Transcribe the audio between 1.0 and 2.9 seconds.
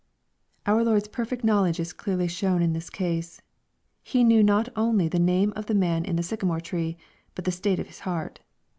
perfect knowledge is clearly shown in this